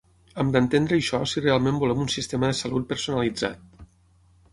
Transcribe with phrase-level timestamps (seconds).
[0.43, 3.85] Hem d’entendre això si realment volem un sistema de salut personalitzat.